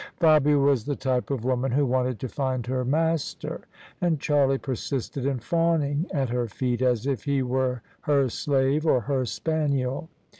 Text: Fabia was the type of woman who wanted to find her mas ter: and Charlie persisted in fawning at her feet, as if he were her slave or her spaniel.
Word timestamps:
Fabia 0.17 0.57
was 0.57 0.83
the 0.85 0.95
type 0.95 1.29
of 1.29 1.45
woman 1.45 1.73
who 1.73 1.85
wanted 1.85 2.19
to 2.21 2.27
find 2.27 2.65
her 2.65 2.83
mas 2.83 3.35
ter: 3.35 3.61
and 4.01 4.19
Charlie 4.19 4.57
persisted 4.57 5.27
in 5.27 5.37
fawning 5.37 6.07
at 6.11 6.29
her 6.29 6.47
feet, 6.47 6.81
as 6.81 7.05
if 7.05 7.25
he 7.25 7.43
were 7.43 7.83
her 8.09 8.27
slave 8.27 8.83
or 8.87 9.01
her 9.01 9.25
spaniel. 9.25 10.09